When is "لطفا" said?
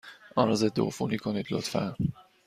1.53-1.95